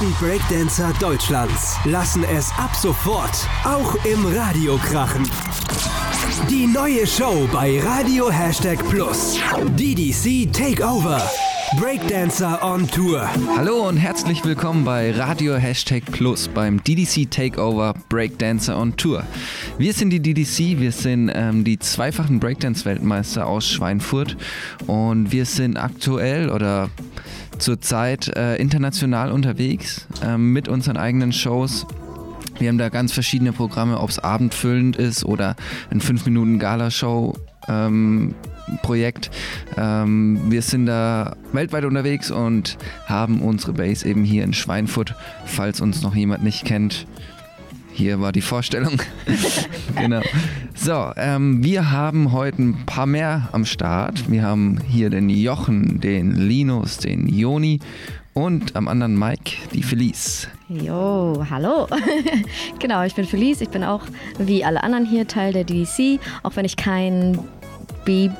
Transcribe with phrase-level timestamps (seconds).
[0.00, 5.28] Die geilsten Breakdancer Deutschlands lassen es ab sofort auch im Radio krachen.
[6.48, 9.38] Die neue Show bei Radio Hashtag Plus.
[9.76, 11.20] DDC Takeover.
[11.78, 13.28] Breakdancer on Tour.
[13.56, 19.22] Hallo und herzlich willkommen bei Radio Hashtag Plus beim DDC Takeover Breakdancer on Tour.
[19.76, 24.36] Wir sind die DDC, wir sind ähm, die zweifachen Breakdance-Weltmeister aus Schweinfurt
[24.86, 26.88] und wir sind aktuell oder
[27.60, 31.86] zurzeit äh, international unterwegs äh, mit unseren eigenen Shows.
[32.58, 35.56] Wir haben da ganz verschiedene Programme, ob es abendfüllend ist oder
[35.90, 37.34] ein 5-Minuten-Gala-Show.
[37.68, 38.34] Ähm,
[38.82, 39.30] Projekt.
[39.76, 45.14] Ähm, wir sind da weltweit unterwegs und haben unsere Base eben hier in Schweinfurt.
[45.44, 47.06] Falls uns noch jemand nicht kennt,
[48.00, 48.98] hier war die Vorstellung.
[49.96, 50.22] genau.
[50.74, 54.30] So, ähm, wir haben heute ein paar mehr am Start.
[54.30, 57.78] Wir haben hier den Jochen, den Linus, den Joni
[58.32, 60.48] und am anderen Mike die Felice.
[60.70, 61.88] Jo, hallo.
[62.78, 63.60] genau, ich bin Felice.
[63.60, 64.04] Ich bin auch
[64.38, 67.38] wie alle anderen hier Teil der DDC, auch wenn ich kein
[68.06, 68.30] B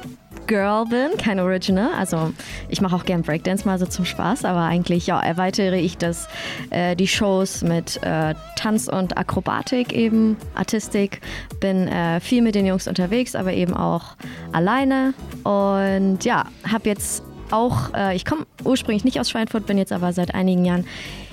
[0.51, 1.91] Girl bin, kein Original.
[1.97, 2.33] Also
[2.69, 6.27] ich mache auch gern Breakdance mal so zum Spaß, aber eigentlich ja, erweitere ich das,
[6.71, 11.21] äh, die Shows mit äh, Tanz und Akrobatik eben, Artistik.
[11.61, 14.17] Bin äh, viel mit den Jungs unterwegs, aber eben auch
[14.51, 15.15] alleine.
[15.45, 20.13] Und ja, habe jetzt auch, äh, ich komme ursprünglich nicht aus Schweinfurt, bin jetzt aber
[20.13, 20.85] seit einigen Jahren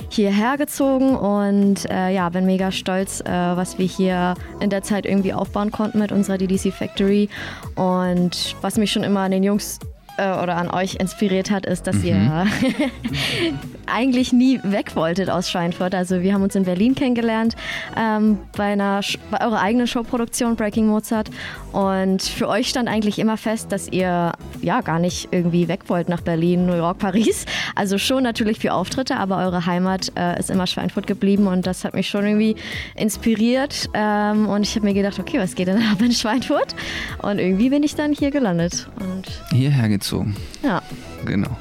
[0.09, 5.05] hierher gezogen und äh, ja, bin mega stolz, äh, was wir hier in der Zeit
[5.05, 7.29] irgendwie aufbauen konnten mit unserer DDC Factory.
[7.75, 9.79] Und was mich schon immer an den Jungs
[10.17, 12.05] äh, oder an euch inspiriert hat, ist, dass mhm.
[12.05, 12.45] ihr
[13.87, 15.95] eigentlich nie weg wolltet aus Schweinfurt.
[15.95, 17.55] Also wir haben uns in Berlin kennengelernt
[17.95, 21.29] ähm, bei, einer, bei eurer eigenen Showproduktion Breaking Mozart
[21.71, 24.31] und für euch stand eigentlich immer fest, dass ihr
[24.61, 27.45] ja gar nicht irgendwie weg wollt nach Berlin, New York, Paris.
[27.75, 31.83] Also schon natürlich für Auftritte, aber eure Heimat äh, ist immer Schweinfurt geblieben und das
[31.83, 32.55] hat mich schon irgendwie
[32.95, 36.75] inspiriert ähm, und ich habe mir gedacht, okay, was geht denn ab in Schweinfurt?
[37.21, 38.89] Und irgendwie bin ich dann hier gelandet.
[38.99, 40.35] Und Hierher gezogen.
[40.63, 40.81] Ja.
[41.25, 41.55] Genau.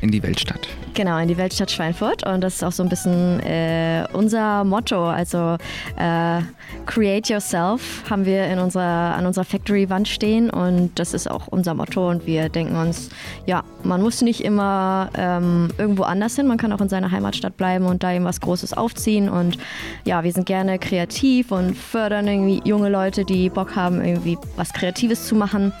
[0.00, 0.68] In die Weltstadt.
[0.94, 2.24] Genau, in die Weltstadt Schweinfurt.
[2.24, 5.08] Und das ist auch so ein bisschen äh, unser Motto.
[5.08, 5.56] Also
[5.96, 6.40] äh,
[6.86, 10.50] Create Yourself haben wir in unserer, an unserer Factory-Wand stehen.
[10.50, 12.08] Und das ist auch unser Motto.
[12.08, 13.10] Und wir denken uns,
[13.44, 16.46] ja, man muss nicht immer ähm, irgendwo anders hin.
[16.46, 19.28] Man kann auch in seiner Heimatstadt bleiben und da eben was Großes aufziehen.
[19.28, 19.58] Und
[20.04, 24.72] ja, wir sind gerne kreativ und fördern irgendwie junge Leute, die Bock haben, irgendwie was
[24.72, 25.72] Kreatives zu machen.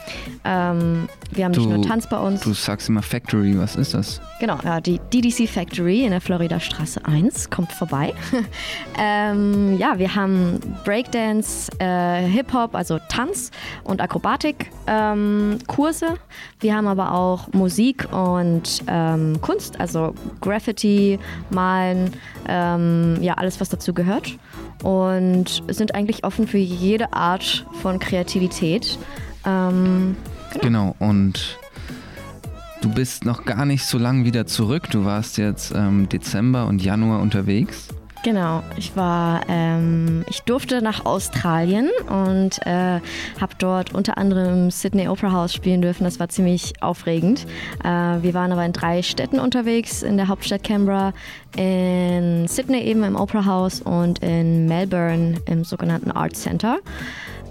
[0.44, 2.40] Ähm, wir haben du, nicht nur Tanz bei uns.
[2.40, 4.20] Du sagst immer Factory, was ist das?
[4.40, 8.14] Genau, ja, die DDC Factory in der Florida Straße 1 kommt vorbei.
[8.98, 13.50] ähm, ja, wir haben Breakdance, äh, Hip-Hop, also Tanz
[13.84, 15.58] und Akrobatik ähm.
[16.60, 21.18] Wir haben aber auch Musik und ähm, Kunst, also Graffiti,
[21.50, 22.12] Malen,
[22.48, 24.36] ähm, ja, alles, was dazu gehört.
[24.82, 28.98] Und sind eigentlich offen für jede Art von Kreativität.
[29.46, 30.16] Ähm,
[30.52, 30.62] genau.
[30.62, 31.58] genau, und
[32.84, 34.90] Du bist noch gar nicht so lange wieder zurück.
[34.90, 37.88] Du warst jetzt ähm, Dezember und Januar unterwegs.
[38.24, 43.00] Genau, ich war, ähm, ich durfte nach Australien und äh,
[43.40, 46.04] habe dort unter anderem Sydney Opera House spielen dürfen.
[46.04, 47.46] Das war ziemlich aufregend.
[47.82, 51.14] Äh, wir waren aber in drei Städten unterwegs, in der Hauptstadt Canberra,
[51.56, 56.80] in Sydney eben im Opera House und in Melbourne im sogenannten Art Center.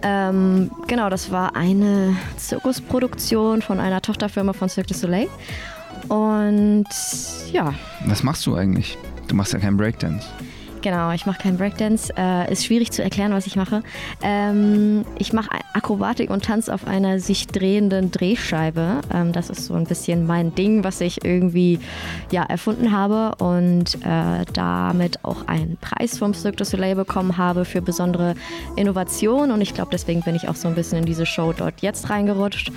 [0.03, 5.29] Ähm, genau, das war eine Zirkusproduktion von einer Tochterfirma von Cirque du Soleil.
[6.09, 6.85] Und
[7.51, 7.73] ja.
[8.05, 8.97] Was machst du eigentlich?
[9.27, 10.27] Du machst ja keinen Breakdance.
[10.83, 12.13] Genau, ich mache keinen Breakdance.
[12.17, 13.83] Äh, ist schwierig zu erklären, was ich mache.
[14.21, 18.99] Ähm, ich mache Akrobatik und Tanz auf einer sich drehenden Drehscheibe.
[19.13, 21.79] Ähm, das ist so ein bisschen mein Ding, was ich irgendwie
[22.31, 27.63] ja, erfunden habe und äh, damit auch einen Preis vom Cirque du Soleil bekommen habe
[27.63, 28.35] für besondere
[28.75, 29.51] Innovation.
[29.51, 32.09] Und ich glaube, deswegen bin ich auch so ein bisschen in diese Show dort jetzt
[32.09, 32.73] reingerutscht.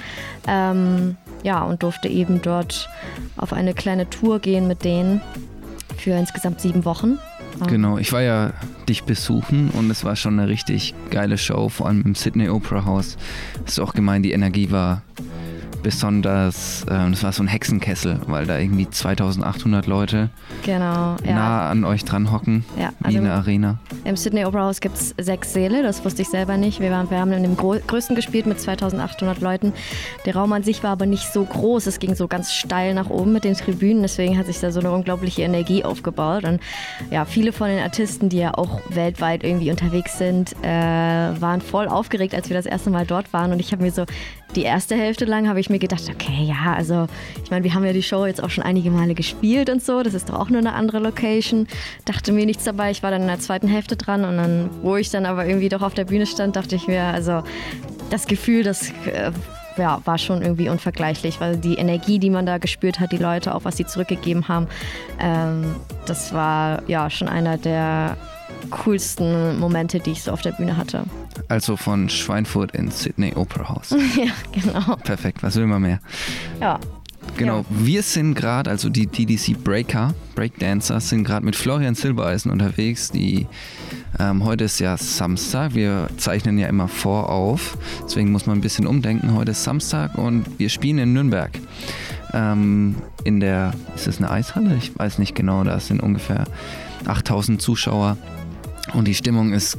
[0.47, 2.89] Ähm, ja, und durfte eben dort
[3.37, 5.21] auf eine kleine Tour gehen mit denen
[5.99, 7.19] für insgesamt sieben Wochen.
[7.69, 8.53] Genau, ich war ja
[8.89, 12.85] dich besuchen und es war schon eine richtig geile Show, vor allem im Sydney Opera
[12.85, 13.17] House.
[13.75, 15.03] Du auch gemeint, die Energie war
[15.87, 20.31] besonders, äh, es war so ein Hexenkessel, weil da irgendwie 2800 Leute
[20.65, 21.33] genau, ja.
[21.33, 23.79] nah an euch dran hocken, ja, also wie eine im, Arena.
[24.03, 26.81] Im Sydney Opera House gibt es sechs Säle, das wusste ich selber nicht.
[26.81, 29.73] Wir, waren, wir haben in dem größten gespielt mit 2800 Leuten.
[30.25, 33.09] Der Raum an sich war aber nicht so groß, es ging so ganz steil nach
[33.09, 36.43] oben mit den Tribünen, deswegen hat sich da so eine unglaubliche Energie aufgebaut.
[36.43, 36.59] Und
[37.13, 41.87] ja, viele von den Artisten, die ja auch weltweit irgendwie unterwegs sind, äh, waren voll
[41.87, 43.53] aufgeregt, als wir das erste Mal dort waren.
[43.53, 44.05] Und ich habe mir so
[44.57, 47.07] die erste Hälfte lang habe ich mir gedacht, okay, ja, also
[47.43, 50.03] ich meine, wir haben ja die Show jetzt auch schon einige Male gespielt und so,
[50.03, 51.67] das ist doch auch nur eine andere Location.
[52.05, 54.97] Dachte mir nichts dabei, ich war dann in der zweiten Hälfte dran und dann, wo
[54.97, 57.43] ich dann aber irgendwie doch auf der Bühne stand, dachte ich mir, also
[58.11, 59.33] das Gefühl, das äh,
[59.77, 63.55] ja, war schon irgendwie unvergleichlich, weil die Energie, die man da gespürt hat, die Leute,
[63.55, 64.69] auch was sie zurückgegeben haben,
[65.21, 65.75] ähm,
[66.07, 68.17] das war ja schon einer der
[68.71, 71.05] coolsten Momente, die ich so auf der Bühne hatte.
[71.49, 73.91] Also von Schweinfurt ins Sydney Opera House.
[74.17, 74.97] ja, genau.
[74.97, 76.01] Perfekt, was will man mehr?
[76.61, 76.79] Ja.
[77.37, 77.65] Genau, Ja.
[77.71, 83.11] wir sind gerade, also die DDC Breaker, Breakdancer, sind gerade mit Florian Silbereisen unterwegs.
[83.11, 83.47] Die,
[84.21, 88.87] ähm, heute ist ja Samstag, wir zeichnen ja immer vorauf, deswegen muss man ein bisschen
[88.87, 89.35] umdenken.
[89.35, 91.51] Heute ist Samstag und wir spielen in Nürnberg.
[92.33, 92.95] Ähm,
[93.25, 94.77] in der, ist es eine Eishalle?
[94.77, 96.45] Ich weiß nicht genau, da sind ungefähr
[97.07, 98.17] 8000 Zuschauer
[98.95, 99.79] und die Stimmung ist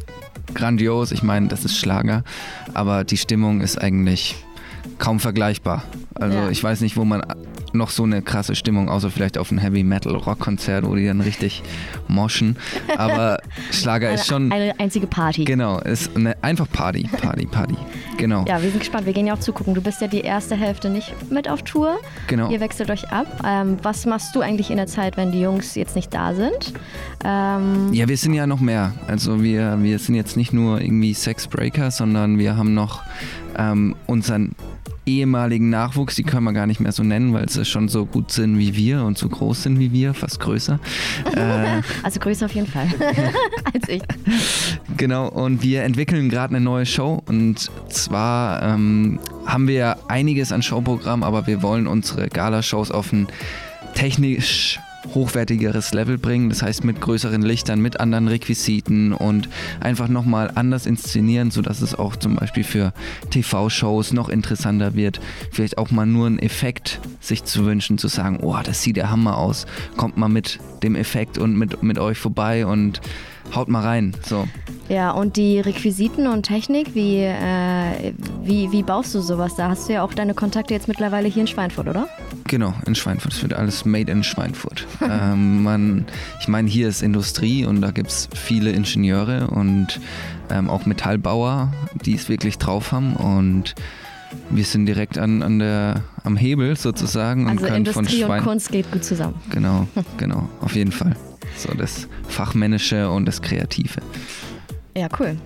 [0.53, 1.11] grandios.
[1.11, 2.23] Ich meine, das ist Schlager,
[2.73, 4.35] aber die Stimmung ist eigentlich
[4.97, 5.83] kaum vergleichbar.
[6.15, 6.49] Also Ja.
[6.49, 7.21] ich weiß nicht, wo man
[7.73, 11.05] noch so eine krasse Stimmung, außer vielleicht auf ein Heavy Metal Rock Konzert, wo die
[11.05, 11.63] dann richtig
[12.07, 12.57] moschen.
[12.97, 13.39] Aber
[13.71, 15.43] Schlager ist schon Eine, eine einzige Party.
[15.45, 17.75] genau, ist eine, einfach Party, Party, Party.
[18.17, 18.45] Genau.
[18.47, 19.05] Ja, wir sind gespannt.
[19.05, 19.73] Wir gehen ja auch zugucken.
[19.73, 21.99] Du bist ja die erste Hälfte nicht mit auf Tour.
[22.27, 22.49] Genau.
[22.49, 23.27] Ihr wechselt euch ab.
[23.45, 26.73] Ähm, was machst du eigentlich in der Zeit, wenn die Jungs jetzt nicht da sind?
[27.23, 28.93] Ähm, Ja, wir sind ja noch mehr.
[29.07, 33.01] Also wir, wir sind jetzt nicht nur irgendwie Sexbreaker, sondern wir haben noch
[33.57, 34.55] ähm, unseren
[35.07, 38.31] ehemaligen Nachwuchs, die können wir gar nicht mehr so nennen, weil sie schon so gut
[38.31, 40.79] sind wie wir und so groß sind wie wir, fast größer.
[41.35, 42.87] äh, also größer auf jeden Fall
[43.73, 44.01] als ich.
[44.97, 47.23] Genau, und wir entwickeln gerade eine neue Show.
[47.25, 53.27] Und zwar ähm, haben wir einiges an Showprogramm, aber wir wollen unsere Gala-Shows auf ein
[53.95, 54.79] technisch
[55.13, 56.49] hochwertigeres Level bringen.
[56.49, 59.49] Das heißt mit größeren Lichtern, mit anderen Requisiten und
[59.79, 62.93] einfach nochmal anders inszenieren, sodass es auch zum Beispiel für
[63.29, 65.19] TV-Shows noch interessanter wird.
[65.51, 69.09] Vielleicht auch mal nur einen Effekt sich zu wünschen, zu sagen, oh, das sieht der
[69.09, 69.65] Hammer aus.
[69.95, 73.01] Kommt mal mit dem Effekt und mit, mit euch vorbei und
[73.55, 74.15] haut mal rein.
[74.25, 74.47] So.
[74.89, 79.55] Ja, und die Requisiten und Technik, wie, äh, wie, wie baust du sowas?
[79.55, 82.07] Da hast du ja auch deine Kontakte jetzt mittlerweile hier in Schweinfurt, oder?
[82.45, 83.33] Genau, in Schweinfurt.
[83.33, 84.87] Es wird alles made in Schweinfurt.
[85.01, 86.05] ähm, man,
[86.39, 89.99] ich meine, hier ist Industrie und da gibt es viele Ingenieure und
[90.49, 91.73] ähm, auch Metallbauer,
[92.05, 93.17] die es wirklich drauf haben.
[93.17, 93.75] Und
[94.49, 98.27] wir sind direkt an, an der, am Hebel sozusagen und Also können von Industrie und
[98.29, 98.43] Schwein.
[98.43, 99.35] Kunst geht gut zusammen.
[99.49, 99.85] Genau,
[100.17, 101.15] genau, auf jeden Fall.
[101.55, 104.01] So das Fachmännische und das Kreative.
[104.95, 105.37] Ja, cool.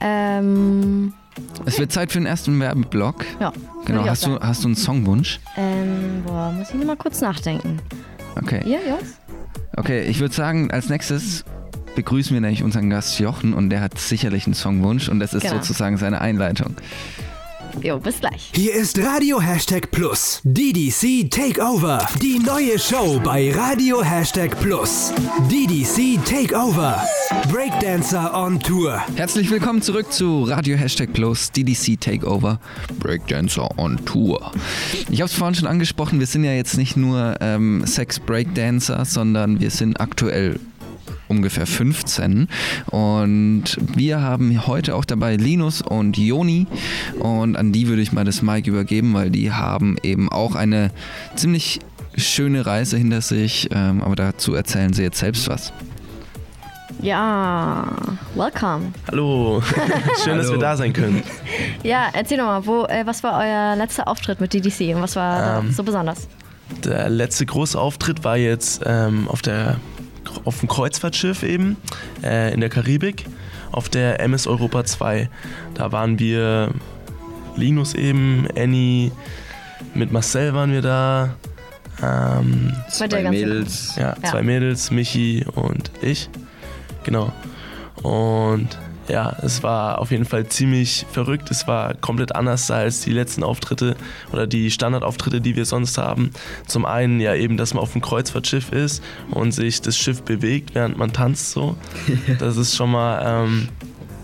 [0.00, 1.12] Ähm,
[1.64, 3.24] Es wird Zeit für den ersten Werbeblock.
[3.40, 3.52] ja.
[3.84, 5.40] Genau, hast du, hast du einen Songwunsch?
[5.56, 7.80] Ähm, boah, muss ich noch mal kurz nachdenken.
[8.36, 8.60] Okay.
[8.64, 9.18] Ihr, Jungs?
[9.76, 11.44] Okay, ich würde sagen, als nächstes
[11.96, 15.42] begrüßen wir nämlich unseren Gast Jochen und der hat sicherlich einen Songwunsch und das ist
[15.42, 15.54] Genau.
[15.56, 16.76] sozusagen seine Einleitung.
[17.80, 18.50] Jo, bis gleich.
[18.54, 20.40] Hier ist Radio Hashtag Plus.
[20.44, 22.06] DDC Takeover.
[22.20, 25.12] Die neue Show bei Radio Hashtag Plus.
[25.50, 27.02] DDC Takeover.
[27.50, 29.00] Breakdancer on Tour.
[29.16, 32.60] Herzlich willkommen zurück zu Radio Hashtag Plus DDC Takeover
[32.98, 34.52] Breakdancer on Tour.
[35.10, 39.04] Ich habe es vorhin schon angesprochen, wir sind ja jetzt nicht nur ähm, Sex Breakdancer,
[39.04, 40.60] sondern wir sind aktuell
[41.36, 42.48] ungefähr 15
[42.86, 43.64] und
[43.96, 46.66] wir haben heute auch dabei Linus und Joni
[47.18, 50.90] und an die würde ich mal das Mic übergeben, weil die haben eben auch eine
[51.34, 51.80] ziemlich
[52.16, 55.72] schöne Reise hinter sich, ähm, aber dazu erzählen sie jetzt selbst was.
[57.00, 57.88] Ja,
[58.36, 58.92] welcome.
[59.08, 59.60] Hallo,
[60.24, 61.22] schön, dass wir da sein können.
[61.82, 65.16] Ja, erzähl doch mal, wo, äh, was war euer letzter Auftritt mit DDC und was
[65.16, 66.28] war Ähm, so besonders?
[66.84, 69.78] Der letzte große Auftritt war jetzt ähm, auf, der,
[70.44, 71.76] auf dem Kreuzfahrtschiff eben
[72.22, 73.24] äh, in der Karibik,
[73.70, 75.28] auf der MS Europa 2.
[75.74, 76.70] Da waren wir,
[77.56, 79.10] Linus eben, Annie,
[79.94, 81.34] mit Marcel waren wir da.
[82.02, 82.72] Ähm,
[83.12, 84.30] der ganzen- Ja, Ja.
[84.30, 86.28] zwei Mädels, Michi und ich.
[87.04, 87.32] Genau.
[88.02, 88.68] Und
[89.08, 91.50] ja, es war auf jeden Fall ziemlich verrückt.
[91.50, 93.96] Es war komplett anders als die letzten Auftritte
[94.32, 96.30] oder die Standardauftritte, die wir sonst haben.
[96.66, 100.74] Zum einen ja eben, dass man auf dem Kreuzfahrtschiff ist und sich das Schiff bewegt,
[100.74, 101.76] während man tanzt so.
[102.38, 103.68] Das ist schon mal ähm,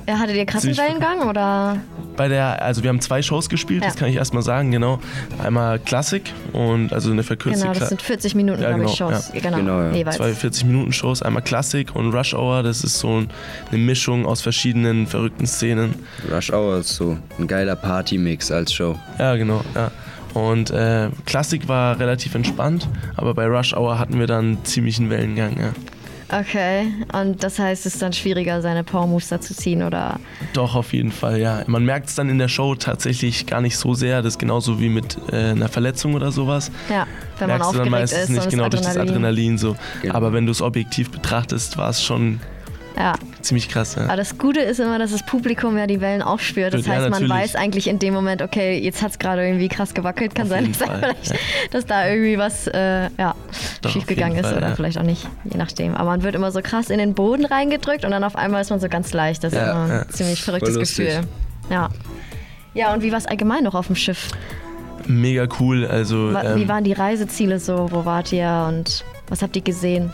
[0.08, 1.76] Ja, hattet ihr krassen Ziemlich- Wellengang oder?
[2.16, 3.88] bei der, also wir haben zwei Shows gespielt, Ja.
[3.90, 4.98] das kann ich erstmal sagen, genau.
[5.44, 8.96] Einmal Klassik und also eine verkürzte Genau, das Kla- sind 40 Minuten, Ja, glaube ich,
[8.98, 9.30] genau, Shows.
[9.32, 9.92] Genau, Genau, ja.
[9.92, 10.16] jeweils.
[10.16, 12.62] zwei 40-Minuten-Shows, einmal Klassik und Rush Hour.
[12.64, 13.28] Das ist so ein-
[13.70, 15.94] eine Mischung aus verschiedenen verrückten Szenen.
[16.32, 18.98] Rush Hour ist so ein geiler Partymix als Show.
[19.18, 19.90] Ja, genau, ja.
[20.34, 25.56] Und äh, Klassik war relativ entspannt, aber bei Rush Hour hatten wir dann ziemlichen Wellengang,
[25.60, 25.70] ja.
[26.30, 30.20] Okay, und das heißt, es ist dann schwieriger, seine Power-Moves zu ziehen, oder?
[30.52, 31.62] Doch, auf jeden Fall, ja.
[31.66, 34.20] Man merkt es dann in der Show tatsächlich gar nicht so sehr.
[34.20, 36.70] Das ist genauso wie mit äh, einer Verletzung oder sowas.
[36.90, 37.06] Ja,
[37.38, 39.24] wenn man Merkst du dann meistens ist nicht genau das durch das Adrenalin.
[39.24, 39.76] Adrenalin so.
[40.02, 40.14] Genau.
[40.14, 42.40] Aber wenn du es objektiv betrachtest, war es schon
[42.96, 43.94] Ja, ziemlich krass.
[43.94, 44.04] Ja.
[44.04, 46.74] aber das Gute ist immer, dass das Publikum ja die Wellen auch spürt.
[46.74, 47.30] Das Ja, heißt, man natürlich.
[47.32, 50.34] weiß eigentlich in dem Moment, okay, jetzt hat es gerade irgendwie krass gewackelt.
[50.34, 51.34] Kann Auf sein, dass, vielleicht,
[51.72, 53.34] dass da irgendwie was äh, ja,
[53.82, 54.74] Doch, schiefgegangen ist Fall, oder ja.
[54.74, 55.94] vielleicht auch nicht, je nachdem.
[55.94, 58.70] Aber man wird immer so krass in den Boden reingedrückt und dann auf einmal ist
[58.70, 59.44] man so ganz leicht.
[59.44, 60.76] Das ist Ja, immer ein ziemlich verrücktes.
[60.78, 61.20] Gefühl.
[61.70, 61.88] Ja.
[62.74, 64.30] Ja, und wie war es allgemein noch auf dem Schiff?
[65.06, 65.86] Mega cool.
[65.86, 67.88] Also Wa- ähm, Wie waren die Reiseziele so?
[67.90, 70.12] Wo wart ihr und was habt ihr gesehen?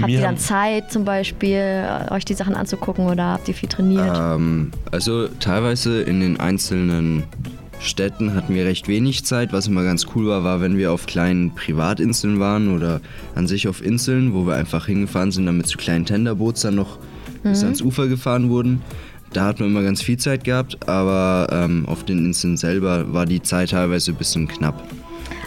[0.00, 3.68] Habt ihr dann Zeit zum Beispiel, äh, euch die Sachen anzugucken oder habt ihr viel
[3.68, 4.14] trainiert?
[4.16, 7.24] Ähm, also teilweise in den einzelnen
[7.80, 9.52] Städten hatten wir recht wenig Zeit.
[9.52, 13.00] Was immer ganz cool war, war, wenn wir auf kleinen Privatinseln waren oder
[13.34, 16.74] an sich auf Inseln, wo wir einfach hingefahren sind, dann mit so kleinen Tenderboots dann
[16.74, 16.98] noch
[17.42, 18.82] bis ans Ufer gefahren wurden.
[19.32, 23.26] Da hat man immer ganz viel Zeit gehabt, aber ähm, auf den Inseln selber war
[23.26, 24.82] die Zeit teilweise ein bisschen knapp.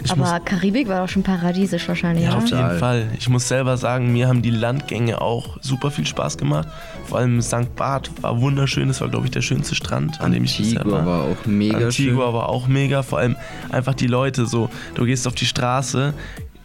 [0.08, 2.68] Aber Karibik war doch schon paradiesisch wahrscheinlich, Ja, auf oder?
[2.68, 2.78] jeden.
[2.78, 3.08] Fall.
[3.18, 6.68] Ich muss selber sagen, mir haben die Landgänge auch super viel Spaß gemacht.
[7.06, 7.74] Vor allem St.
[7.76, 8.88] Barth war wunderschön.
[8.88, 11.06] Das war, glaube ich, der schönste Strand, an dem ich bisher Antigua war.
[11.06, 12.34] war auch mega Antigua schön.
[12.34, 13.02] war auch mega.
[13.02, 13.36] Vor allem
[13.70, 14.68] einfach die Leute so.
[14.94, 16.12] Du gehst auf die Straße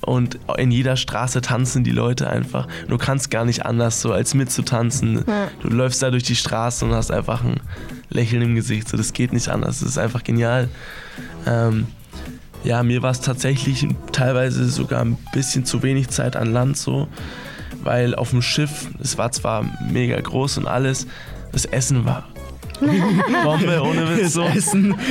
[0.02, 2.68] und in jeder Straße tanzen die Leute einfach.
[2.88, 5.24] Du kannst gar nicht anders, so als mitzutanzen.
[5.62, 7.60] Du läufst da durch die Straße und hast einfach ein
[8.10, 8.88] Lächeln im Gesicht.
[8.90, 9.80] So, das geht nicht anders.
[9.82, 10.70] Das ist einfach genial.
[11.46, 11.88] Ähm,
[12.64, 17.08] ja, mir war es tatsächlich teilweise sogar ein bisschen zu wenig Zeit an Land so,
[17.84, 21.08] weil auf dem Schiff, es war zwar mega groß und alles,
[21.52, 22.28] das Essen war
[23.44, 24.46] Bombe, ohne Witz so.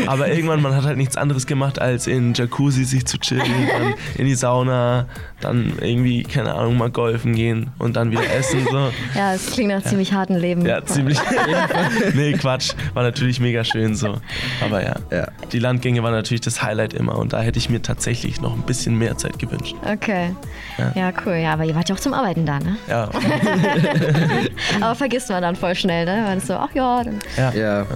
[0.06, 3.42] Aber irgendwann, man hat halt nichts anderes gemacht, als in Jacuzzi sich zu chillen,
[3.78, 5.06] dann in die Sauna,
[5.40, 8.90] dann irgendwie, keine Ahnung, mal golfen gehen und dann wieder essen so.
[9.14, 10.64] Ja, es klingt nach ziemlich harten Leben.
[10.66, 11.18] Ja, ziemlich.
[12.14, 12.72] nee, Quatsch.
[12.94, 14.16] War natürlich mega schön so.
[14.64, 15.28] Aber ja, Ja.
[15.52, 18.62] die Landgänge waren natürlich das Highlight immer und da hätte ich mir tatsächlich noch ein
[18.62, 19.74] bisschen mehr Zeit gewünscht.
[19.84, 20.34] Okay.
[20.94, 21.12] Ja.
[21.24, 21.34] cool.
[21.34, 22.76] Ja, aber ihr wart ja auch zum Arbeiten da, ne?
[22.88, 23.08] Ja,
[24.80, 26.22] Aber vergisst man dann voll schnell, ne?
[26.26, 27.52] Man ist so, ach ja, dann ja.
[27.58, 27.86] Ja,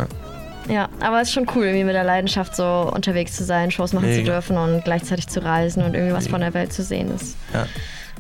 [0.68, 3.92] Ja, aber es ist schon cool, irgendwie mit der Leidenschaft so unterwegs zu sein, Shows
[3.92, 4.32] machen zu Mega.
[4.34, 7.10] dürfen und gleichzeitig zu reisen und irgendwie was von der Welt zu sehen.
[7.12, 7.66] Das, Ja.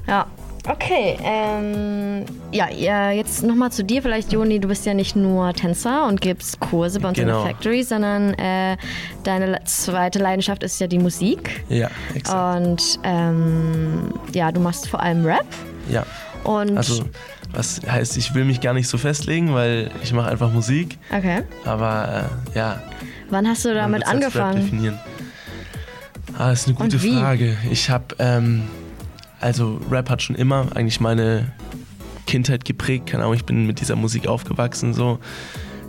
[0.08, 0.26] ja.
[0.68, 4.60] Okay, ähm, ja, ja, jetzt nochmal zu dir vielleicht, Joni.
[4.60, 7.42] Du bist ja nicht nur Tänzer und gibst Kurse bei uns in Genau.
[7.42, 8.76] der Factory, sondern äh,
[9.24, 11.64] deine zweite Leidenschaft ist ja die Musik.
[11.68, 12.56] Ja, exakt.
[12.68, 15.46] Und ähm, ja, du machst vor allem Rap.
[15.90, 16.06] Ja.
[16.44, 17.04] Und Also,
[17.52, 20.98] was heißt, ich will mich gar nicht so festlegen, weil ich mache einfach Musik.
[21.16, 21.42] okay.
[21.64, 22.82] Aber äh, ja.
[23.30, 24.62] Wann hast du damit angefangen?
[24.62, 24.98] definieren.
[26.38, 26.98] Ah, das ist eine gute?
[26.98, 27.56] Frage.
[27.70, 28.62] Ich habe, ähm,
[29.40, 31.52] also Rap hat schon immer eigentlich meine
[32.26, 33.06] Kindheit geprägt.
[33.06, 35.18] Keine Ahnung, ich bin mit dieser Musik aufgewachsen so.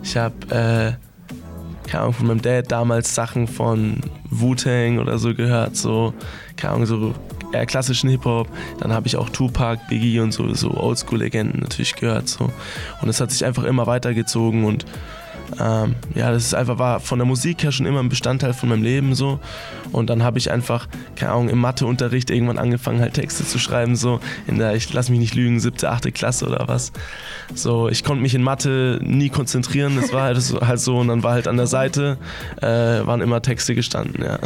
[0.02, 5.76] Ich habe, äh, keine Ahnung, von meinem Dad damals Sachen von Wu-Tang oder so gehört,
[5.76, 6.12] so,
[6.56, 7.14] keine Ahnung, so
[7.54, 8.48] eher klassischen Hip-Hop.
[8.80, 12.50] Dann habe ich auch Tupac, Biggie und so, so Oldschool-Legenden natürlich gehört, so.
[13.00, 14.84] Und es hat sich einfach immer weitergezogen und
[15.60, 18.68] ähm, ja, das ist einfach war von der Musik her schon immer ein Bestandteil von
[18.68, 19.40] meinem Leben so.
[19.92, 23.94] Und dann habe ich einfach, keine Ahnung, im Matheunterricht irgendwann angefangen, halt Texte zu schreiben,
[23.94, 26.92] so in der, ich lass mich nicht lügen, siebte, achte Klasse oder was.
[27.54, 31.08] So, ich konnte mich in Mathe nie konzentrieren, das war halt so, halt so und
[31.08, 32.18] dann war halt an der Seite,
[32.60, 34.38] äh, waren immer Texte gestanden, ja.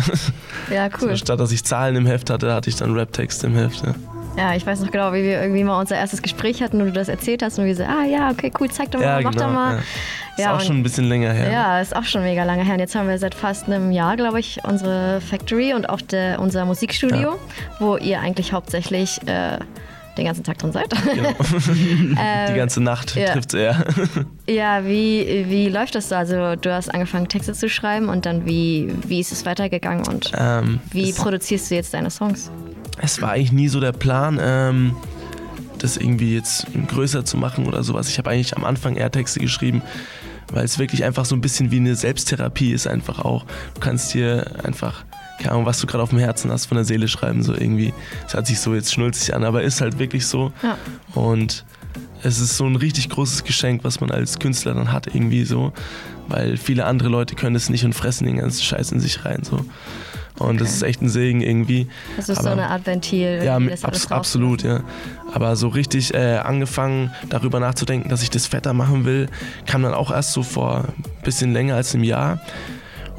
[0.71, 1.11] Ja, cool.
[1.11, 3.95] So, statt dass ich Zahlen im Heft hatte, hatte ich dann Rap-Texte im Heft, ja.
[4.38, 6.92] Ja, ich weiß noch genau, wie wir irgendwie mal unser erstes Gespräch hatten und du
[6.92, 9.33] das erzählt hast und wir so, ah ja, okay, cool, zeig doch mal, Ja, mach
[9.33, 9.47] genau.
[9.47, 9.73] doch mal.
[9.75, 9.78] Ja.
[9.78, 11.49] Ist Ja, auch schon ein bisschen länger her.
[11.49, 11.52] ne?
[11.52, 12.75] Ja, ist auch schon mega lange her.
[12.75, 16.38] Und jetzt haben wir seit fast einem Jahr, glaube ich, unsere Factory und auch der,
[16.40, 17.37] unser Musikstudio,
[17.80, 19.59] wo ihr eigentlich hauptsächlich äh,
[20.18, 20.90] den ganzen Tag drin seid.
[21.14, 21.30] Genau.
[22.50, 23.32] Die ganze Nacht ja.
[23.32, 23.84] trifft's eher.
[24.48, 26.14] ja, wie, wie läuft das so?
[26.16, 30.32] Also du hast angefangen, Texte zu schreiben und dann wie, wie ist es weitergegangen und
[30.37, 32.50] ähm, wie es- produzierst du jetzt deine Songs?
[33.00, 34.96] es war eigentlich nie so der Plan, ähm,
[35.78, 38.08] das irgendwie jetzt größer zu machen oder sowas.
[38.08, 39.82] Ich habe eigentlich am Anfang eher Texte geschrieben,
[40.52, 43.44] weil es wirklich einfach so ein bisschen wie eine Selbsttherapie ist einfach auch.
[43.75, 45.04] Du kannst dir einfach,
[45.38, 47.95] keine Ahnung, was du gerade auf dem Herzen hast, von der Seele schreiben, so irgendwie.
[48.26, 50.52] Es hört sich so jetzt schnulzig an, aber ist halt wirklich so.
[50.62, 50.76] Ja.
[51.14, 51.64] Und
[52.23, 55.73] es ist so ein richtig großes Geschenk, was man als Künstler dann hat, irgendwie so.
[56.26, 59.42] Weil viele andere Leute können es nicht und fressen den ganzen Scheiß in sich rein.
[59.45, 59.64] So.
[60.38, 60.59] Und okay.
[60.59, 61.88] das ist echt ein Segen irgendwie.
[62.16, 63.42] Das ist Aber, so eine Art Ventil.
[63.45, 64.83] Ja, abs absolut, ja.
[65.33, 69.28] Aber so richtig äh, angefangen, darüber nachzudenken, dass ich das fetter machen will,
[69.66, 72.40] kam dann auch erst so vor ein bisschen länger als einem Jahr.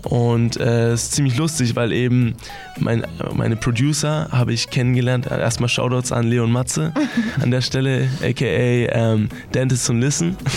[0.03, 2.35] Und es äh, ist ziemlich lustig, weil eben
[2.77, 5.27] mein, meine Producer habe ich kennengelernt.
[5.27, 6.93] Erstmal Shoutouts an Leon Matze
[7.41, 10.37] an der Stelle, aka ähm, Dentist und Listen.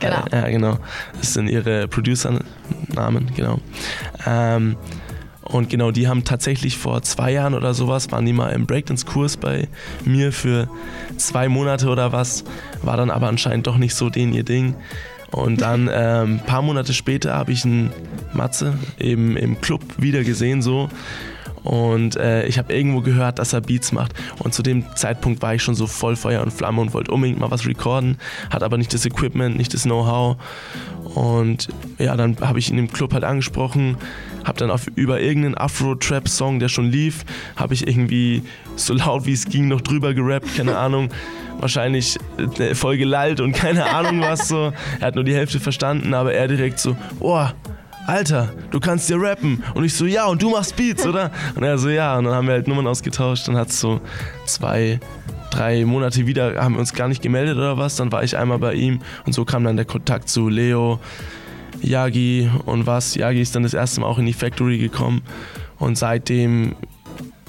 [0.00, 0.24] Genau.
[0.30, 0.78] Äh, ja, genau.
[1.18, 3.58] Das sind ihre Producer-Namen, genau.
[4.24, 4.76] Ähm,
[5.42, 9.38] und genau, die haben tatsächlich vor zwei Jahren oder sowas, waren die mal im Breakdance-Kurs
[9.38, 9.66] bei
[10.04, 10.68] mir für
[11.16, 12.44] zwei Monate oder was,
[12.82, 14.76] war dann aber anscheinend doch nicht so den ihr Ding.
[15.30, 17.92] Und dann ein ähm, paar Monate später habe ich einen
[18.32, 20.88] Matze eben im Club wieder gesehen so
[21.68, 24.14] und äh, ich habe irgendwo gehört, dass er Beats macht.
[24.38, 27.38] Und zu dem Zeitpunkt war ich schon so voll Feuer und Flamme und wollte unbedingt
[27.38, 28.16] mal was recorden,
[28.50, 30.36] hat aber nicht das Equipment, nicht das Know-how.
[31.14, 31.68] Und
[31.98, 33.96] ja, dann habe ich ihn im Club halt angesprochen,
[34.44, 37.24] habe dann auf, über irgendeinen Afro-Trap-Song, der schon lief,
[37.56, 38.42] habe ich irgendwie
[38.76, 41.10] so laut wie es ging noch drüber gerappt, keine Ahnung.
[41.60, 42.18] Wahrscheinlich
[42.58, 44.72] äh, voll gelallt und keine Ahnung was so.
[45.00, 47.46] Er hat nur die Hälfte verstanden, aber er direkt so, oh,
[48.08, 49.62] Alter, du kannst dir rappen.
[49.74, 51.30] Und ich so, ja, und du machst Beats, oder?
[51.54, 52.16] Und er so, ja.
[52.16, 53.46] Und dann haben wir halt Nummern ausgetauscht.
[53.46, 54.00] Dann hat es so
[54.46, 54.98] zwei,
[55.50, 57.96] drei Monate wieder, haben wir uns gar nicht gemeldet oder was.
[57.96, 61.00] Dann war ich einmal bei ihm und so kam dann der Kontakt zu Leo,
[61.82, 63.14] Yagi und was.
[63.14, 65.20] Yagi ist dann das erste Mal auch in die Factory gekommen.
[65.78, 66.76] Und seitdem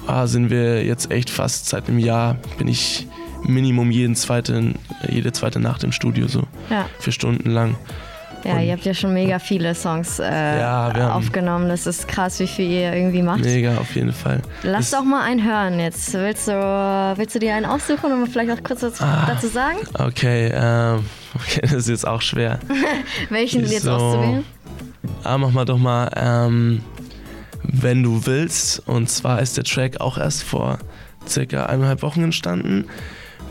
[0.06, 3.06] ah, sind wir jetzt echt fast seit einem Jahr, bin ich
[3.44, 4.76] Minimum jeden zweiten,
[5.08, 6.44] jede zweite Nacht im Studio so.
[6.70, 6.86] Ja.
[6.98, 7.76] Vier Stunden lang.
[8.44, 11.68] Ja, und ihr habt ja schon mega viele Songs äh, ja, aufgenommen.
[11.68, 13.40] Das ist krass, wie viel ihr irgendwie macht.
[13.40, 14.40] Mega, auf jeden Fall.
[14.62, 16.14] Lass das doch mal einen hören jetzt.
[16.14, 16.52] Willst du,
[17.16, 19.78] willst du dir einen aussuchen und vielleicht auch kurz dazu, ah, dazu sagen?
[19.94, 21.04] Okay, ähm,
[21.34, 22.58] okay, das ist jetzt auch schwer.
[23.28, 24.44] Welchen jetzt so, auszuwählen?
[25.24, 26.80] Ah, mach mal doch mal, ähm,
[27.62, 28.86] wenn du willst.
[28.86, 30.78] Und zwar ist der Track auch erst vor
[31.28, 32.86] circa eineinhalb Wochen entstanden.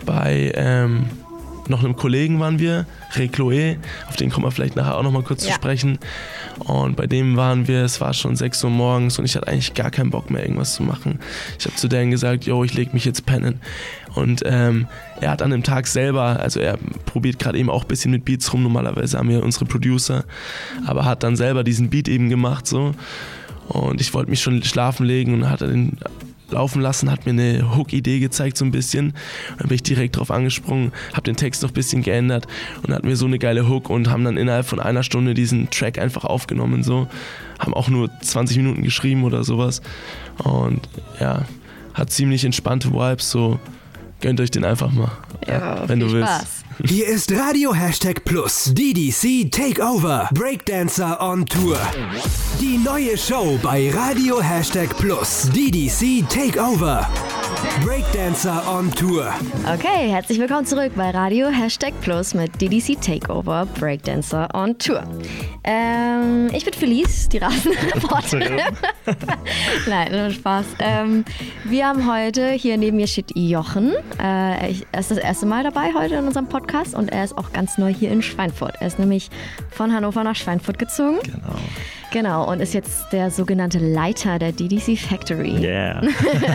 [0.06, 1.06] Bei ähm,
[1.70, 3.78] noch einem Kollegen waren wir, Recloé,
[4.08, 5.50] auf den kommen wir vielleicht nachher auch noch mal kurz ja.
[5.50, 6.00] zu sprechen.
[6.60, 9.74] Und bei dem waren wir, es war schon 6 Uhr morgens und ich hatte eigentlich
[9.74, 11.20] gar keinen Bock mehr, irgendwas zu machen.
[11.58, 13.62] Ich habe zu Dan gesagt, yo, ich leg mich jetzt pennen.
[14.16, 14.88] Und ähm,
[15.22, 18.26] er hat an dem Tag selber, also er probiert gerade eben auch ein bisschen mit
[18.26, 20.26] Beats rum, normalerweise haben wir unsere Producer,
[20.86, 22.94] aber hat dann selber diesen Beat eben gemacht so.
[23.68, 25.98] Und ich wollte mich schon schlafen legen und hat den
[26.52, 29.14] laufen lassen, hat mir eine Hook-Idee gezeigt so ein bisschen.
[29.58, 32.48] Dann bin ich direkt drauf angesprungen, habe den Text noch ein bisschen geändert
[32.86, 35.70] und hatten wir so eine geile Hook und haben dann innerhalb von einer Stunde diesen
[35.70, 37.08] Track einfach aufgenommen so.
[37.60, 39.82] Haben auch nur 20 Minuten geschrieben oder sowas
[40.38, 40.88] und
[41.20, 41.46] ja,
[41.94, 43.60] hat ziemlich entspannte Vibes, so
[44.22, 45.12] gönnt euch den einfach mal,
[45.48, 46.28] ja, wenn du willst.
[46.30, 46.48] Spaß.
[46.86, 51.78] Hier ist Radio Hashtag Plus DDC Takeover Breakdancer on Tour.
[52.62, 57.08] Die neue Show bei Radio Hashtag Plus DDC Takeover.
[57.84, 59.34] Breakdancer on Tour.
[59.74, 65.04] Okay, herzlich willkommen zurück bei Radio Hashtag Plus mit DDC Takeover Breakdancer on Tour.
[65.66, 68.62] Ähm, ich bin Felice, die Rasenreporterin.
[69.88, 70.66] Nein, nur Spaß.
[70.80, 71.26] Ähm,
[71.66, 73.92] wir haben heute, hier neben mir steht Jochen.
[74.20, 77.52] Äh, er ist das erste Mal dabei heute in unserem Podcast und er ist auch
[77.52, 78.76] ganz neu hier in Schweinfurt.
[78.80, 79.30] Er ist nämlich
[79.70, 81.20] von Hannover nach Schweinfurt gezogen.
[81.24, 81.56] Genau.
[82.12, 85.60] Genau, und ist jetzt der sogenannte Leiter der DDC Factory.
[85.60, 86.02] Yeah.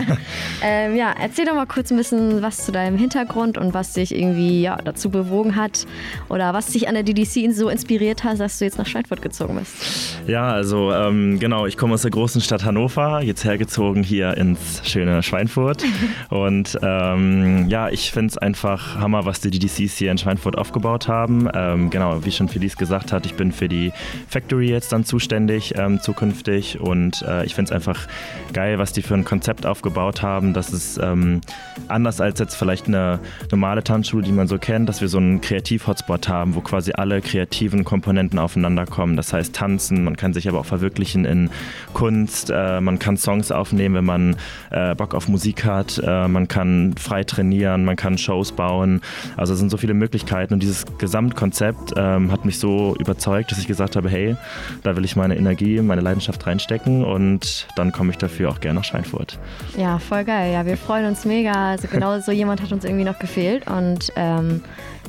[0.61, 4.13] ähm, ja, erzähl doch mal kurz ein bisschen was zu deinem Hintergrund und was dich
[4.13, 5.87] irgendwie ja, dazu bewogen hat
[6.27, 9.57] oder was dich an der DDC so inspiriert hat, dass du jetzt nach Schweinfurt gezogen
[9.57, 10.19] bist.
[10.27, 14.81] Ja, also ähm, genau, ich komme aus der großen Stadt Hannover, jetzt hergezogen hier ins
[14.83, 15.83] schöne Schweinfurt.
[16.29, 21.07] und ähm, ja, ich finde es einfach Hammer, was die DDCs hier in Schweinfurt aufgebaut
[21.07, 21.47] haben.
[21.53, 23.93] Ähm, genau, wie schon Felice gesagt hat, ich bin für die
[24.27, 28.07] Factory jetzt dann zuständig selbstständig ähm, zukünftig und äh, ich finde es einfach
[28.53, 30.53] geil, was die für ein Konzept aufgebaut haben.
[30.53, 31.41] Das ist ähm,
[31.87, 33.19] anders als jetzt vielleicht eine
[33.51, 37.21] normale Tanzschule, die man so kennt, dass wir so einen Kreativ-Hotspot haben, wo quasi alle
[37.21, 39.17] kreativen Komponenten aufeinander kommen.
[39.17, 41.49] Das heißt Tanzen, man kann sich aber auch verwirklichen in
[41.93, 44.35] Kunst, äh, man kann Songs aufnehmen, wenn man
[44.71, 49.01] äh, Bock auf Musik hat, äh, man kann frei trainieren, man kann Shows bauen.
[49.37, 53.59] Also es sind so viele Möglichkeiten und dieses Gesamtkonzept ähm, hat mich so überzeugt, dass
[53.59, 54.35] ich gesagt habe, hey,
[54.83, 58.79] da will ich meine Energie, meine Leidenschaft reinstecken und dann komme ich dafür auch gerne
[58.79, 59.39] nach Schweinfurt.
[59.77, 60.53] Ja, voll geil.
[60.53, 61.71] Ja, wir freuen uns mega.
[61.71, 63.67] Also genau so jemand hat uns irgendwie noch gefehlt.
[63.67, 64.63] Und ähm,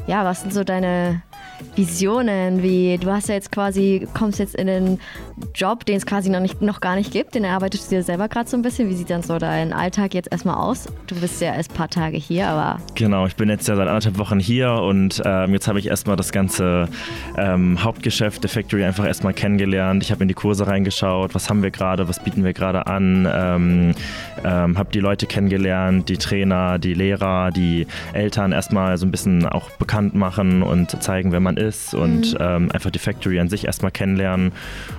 [0.06, 1.22] ja, was sind so deine
[1.74, 5.00] Visionen, wie du hast ja jetzt quasi, kommst jetzt in den
[5.54, 8.28] Job, den es quasi noch, nicht, noch gar nicht gibt, den erarbeitest du dir selber
[8.28, 8.88] gerade so ein bisschen.
[8.88, 10.86] Wie sieht dann so dein Alltag jetzt erstmal aus?
[11.06, 12.80] Du bist ja erst ein paar Tage hier, aber.
[12.94, 16.16] Genau, ich bin jetzt ja seit anderthalb Wochen hier und ähm, jetzt habe ich erstmal
[16.16, 16.88] das ganze
[17.36, 20.02] ähm, Hauptgeschäft der Factory einfach erstmal kennengelernt.
[20.02, 23.28] Ich habe in die Kurse reingeschaut, was haben wir gerade, was bieten wir gerade an,
[23.30, 23.94] ähm,
[24.44, 29.46] ähm habe die Leute kennengelernt, die Trainer, die Lehrer, die Eltern erstmal so ein bisschen
[29.46, 32.38] auch bekannt machen und zeigen, wer man ist ist und mhm.
[32.40, 34.52] ähm, einfach die Factory an sich erstmal kennenlernen.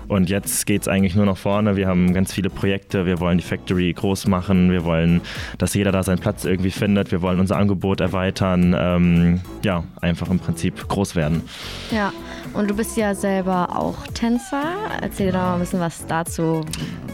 [0.07, 1.75] Und jetzt geht es eigentlich nur nach vorne.
[1.75, 3.05] Wir haben ganz viele Projekte.
[3.05, 4.71] Wir wollen die Factory groß machen.
[4.71, 5.21] Wir wollen,
[5.57, 7.11] dass jeder da seinen Platz irgendwie findet.
[7.11, 8.75] Wir wollen unser Angebot erweitern.
[8.77, 11.43] Ähm, ja, einfach im Prinzip groß werden.
[11.91, 12.13] Ja,
[12.53, 14.63] und du bist ja selber auch Tänzer.
[15.01, 16.65] Erzähl dir doch mal ein bisschen was dazu,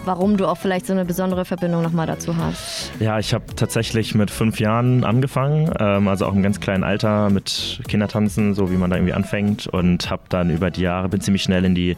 [0.06, 2.92] warum du auch vielleicht so eine besondere Verbindung nochmal dazu hast.
[3.00, 7.30] Ja, ich habe tatsächlich mit fünf Jahren angefangen, ähm, also auch im ganz kleinen Alter
[7.30, 11.22] mit Kindertanzen, so wie man da irgendwie anfängt und habe dann über die Jahre, bin
[11.22, 11.98] ziemlich schnell in die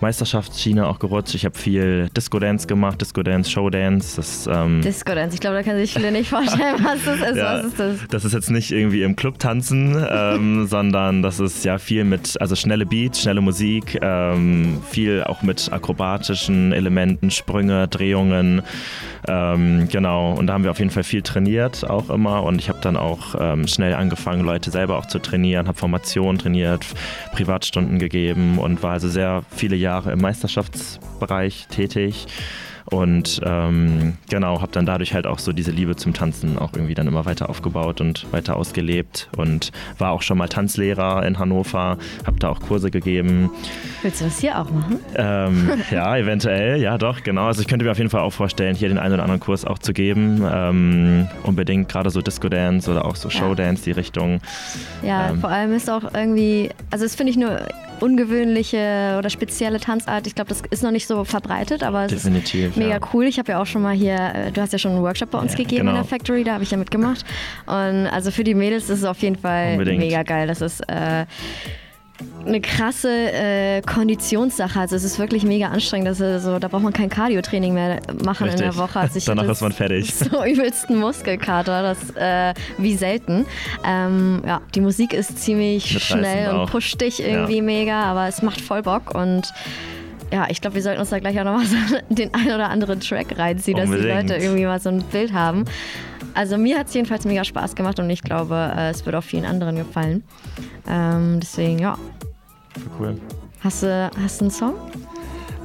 [0.00, 1.34] Meisterschaftsschiene auch gerutscht.
[1.34, 4.16] Ich habe viel Disco-Dance gemacht, Disco-Dance, Show-Dance.
[4.16, 7.36] Das, ähm Disco-Dance, ich glaube, da können sich viele nicht vorstellen, was das ist.
[7.36, 7.96] Ja, was ist das?
[8.08, 12.40] das ist jetzt nicht irgendwie im Club tanzen, ähm, sondern das ist ja viel mit,
[12.40, 18.62] also schnelle Beats, schnelle Musik, ähm, viel auch mit akrobatischen Elementen, Sprünge, Drehungen.
[19.28, 22.44] Ähm, genau, und da haben wir auf jeden Fall viel trainiert, auch immer.
[22.44, 26.38] Und ich habe dann auch ähm, schnell angefangen, Leute selber auch zu trainieren, habe Formationen
[26.38, 26.86] trainiert,
[27.32, 32.26] Privatstunden gegeben und war also sehr viele Jahre im Meisterschaftsbereich tätig.
[32.90, 36.94] Und ähm, genau, habe dann dadurch halt auch so diese Liebe zum Tanzen auch irgendwie
[36.94, 41.98] dann immer weiter aufgebaut und weiter ausgelebt und war auch schon mal Tanzlehrer in Hannover,
[42.24, 43.50] habe da auch Kurse gegeben.
[44.02, 45.00] Willst du das hier auch machen?
[45.16, 47.46] Ähm, ja, eventuell, ja doch, genau.
[47.46, 49.64] Also ich könnte mir auf jeden Fall auch vorstellen, hier den einen oder anderen Kurs
[49.64, 50.42] auch zu geben.
[50.48, 54.40] Ähm, unbedingt gerade so Disco Dance oder auch so Show Dance, die Richtung.
[55.02, 57.62] Ja, ähm, vor allem ist auch irgendwie, also das finde ich nur
[58.00, 60.26] ungewöhnliche oder spezielle Tanzart.
[60.26, 63.00] Ich glaube, das ist noch nicht so verbreitet, aber es Definitiv, ist mega ja.
[63.12, 63.24] cool.
[63.24, 65.38] Ich habe ja auch schon mal hier, äh, du hast ja schon einen Workshop bei
[65.38, 65.90] uns ja, gegeben genau.
[65.92, 67.24] in der Factory, da habe ich ja mitgemacht.
[67.66, 69.98] Und also für die Mädels ist es auf jeden Fall Unbedingt.
[69.98, 70.46] mega geil.
[70.46, 71.26] Das ist äh,
[72.46, 74.78] eine krasse äh, Konditionssache.
[74.78, 76.08] Also es ist wirklich mega anstrengend.
[76.08, 78.66] Also, so, da braucht man kein Cardio-Training mehr machen Richtig.
[78.66, 79.00] in der Woche.
[79.00, 80.14] Also Danach ist man fertig.
[80.26, 83.46] So übelsten Muskelkater, das äh, wie selten.
[83.84, 87.62] Ähm, ja, die Musik ist ziemlich schnell und pusht dich irgendwie ja.
[87.62, 89.52] mega, aber es macht voll Bock und
[90.32, 91.76] ja, ich glaube, wir sollten uns da gleich auch nochmal so
[92.08, 94.08] den ein oder anderen Track reinziehen, Unbedingt.
[94.08, 95.64] dass die Leute irgendwie mal so ein Bild haben.
[96.36, 99.24] Also mir hat es jedenfalls mega Spaß gemacht und ich glaube, äh, es wird auch
[99.24, 100.22] vielen anderen gefallen.
[100.86, 101.96] Ähm, deswegen, ja.
[102.98, 103.18] Cool.
[103.60, 104.74] Hast du, hast du einen Song?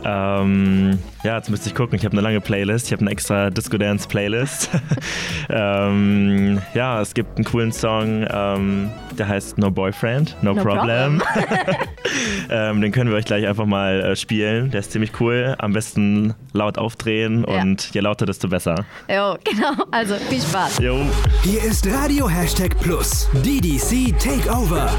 [0.03, 1.95] Ähm, ja, jetzt müsste ich gucken.
[1.95, 2.87] Ich habe eine lange Playlist.
[2.87, 4.69] Ich habe eine extra Disco Dance Playlist.
[5.49, 11.19] ähm, ja, es gibt einen coolen Song, ähm, der heißt No Boyfriend, No, no Problem.
[11.19, 11.21] problem.
[12.49, 14.71] Ähm, den können wir euch gleich einfach mal äh, spielen.
[14.71, 15.55] Der ist ziemlich cool.
[15.57, 17.61] Am besten laut aufdrehen ja.
[17.61, 18.85] und je lauter, desto besser.
[19.07, 19.85] Jo, genau.
[19.91, 20.79] Also viel Spaß.
[20.79, 20.99] Jo.
[21.43, 23.29] Hier ist Radio Hashtag Plus.
[23.33, 24.89] DDC Takeover.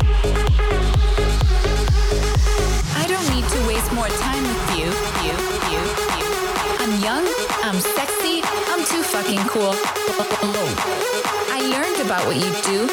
[2.97, 4.62] I don't need to waste more time
[7.65, 9.75] I'm sexy, I'm too fucking cool.
[11.55, 12.89] I learned about what you do,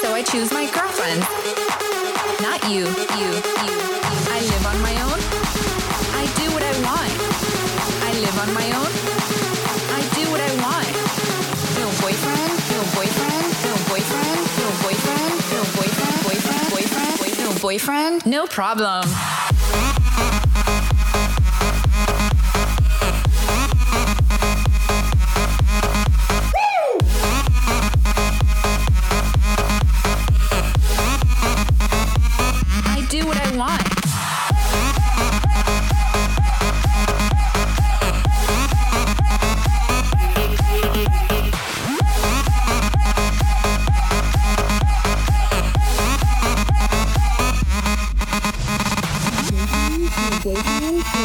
[0.00, 1.20] so I choose my girlfriend.
[2.40, 2.88] Not you,
[3.20, 3.76] you, you.
[4.32, 5.20] I live on my own.
[6.16, 7.12] I do what I want.
[8.08, 8.90] I live on my own.
[9.92, 10.88] I do what I want.
[11.76, 18.46] No boyfriend, no boyfriend, no boyfriend, no boyfriend, no boyfriend, boyfriend, boyfriend, no boyfriend, no
[18.46, 19.04] problem.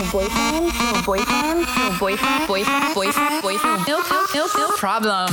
[0.07, 0.71] Boyfriend,
[1.05, 1.67] boyfriend,
[1.99, 3.87] boyfriend, boyfriend.
[3.87, 5.29] No, no, no, no problem.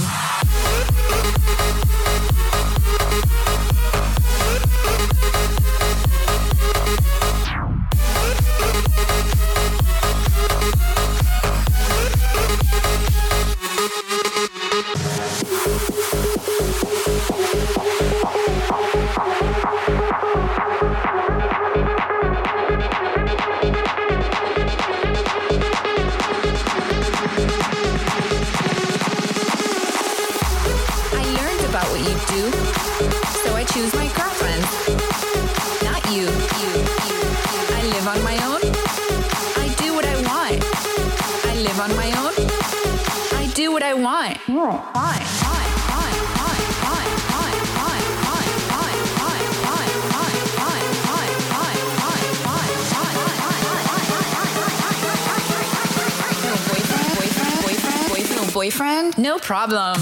[58.67, 59.17] Boyfriend?
[59.17, 59.97] No problem.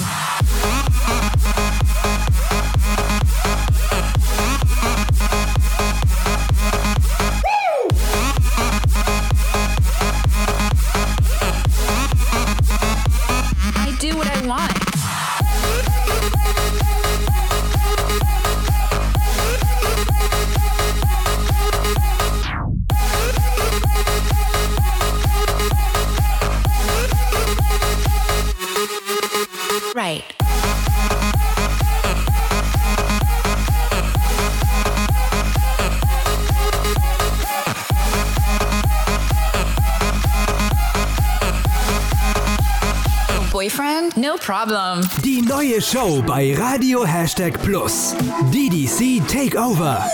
[44.45, 45.01] Problem.
[45.25, 48.15] Die neue Show bei Radio Hashtag Plus.
[48.53, 50.05] DDC Takeover.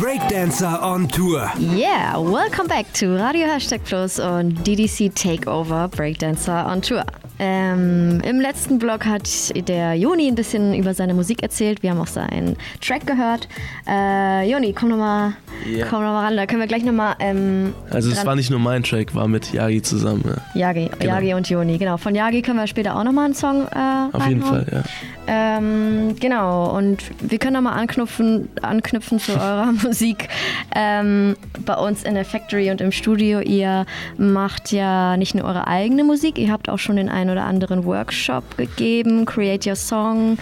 [0.00, 1.50] Breakdancer on Tour.
[1.58, 7.04] Yeah, welcome back to Radio Hashtag Plus und DDC Takeover Breakdancer on Tour.
[7.40, 9.28] Ähm, Im letzten Blog hat
[9.66, 11.82] der Joni ein bisschen über seine Musik erzählt.
[11.82, 13.48] Wir haben auch seinen Track gehört.
[13.88, 15.32] Äh, Joni, komm nochmal
[15.66, 15.86] Ja.
[15.88, 16.36] komm noch mal ran.
[16.36, 17.14] Da können wir gleich nochmal.
[17.20, 20.22] Ähm, Also es war nicht nur mein Track, war mit Yagi zusammen.
[20.54, 20.68] Ja.
[20.68, 21.14] Yagi, Genau.
[21.14, 21.78] Yagi und Joni.
[21.78, 21.96] Genau.
[21.96, 24.42] Von Yagi können wir später auch nochmal einen Song äh, Auf jeden.
[24.42, 24.82] Fall, ja.
[25.26, 30.28] Ähm, genau, und wir können nochmal anknüpfen, anknüpfen zu eurer Musik.
[30.74, 35.68] Ähm, bei uns in der Factory und im Studio, ihr macht ja nicht nur eure
[35.68, 40.38] eigene Musik, ihr habt auch schon den einen oder anderen Workshop gegeben, Create Your Song.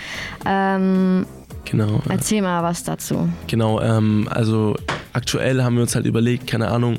[0.47, 1.27] Ähm,
[1.71, 2.01] Genau.
[2.09, 3.29] erzähl mal was dazu.
[3.47, 4.77] Genau, ähm, also
[5.13, 6.99] aktuell haben wir uns halt überlegt, keine Ahnung,